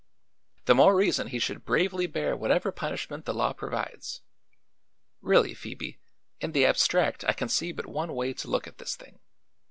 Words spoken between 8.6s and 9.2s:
at this thing.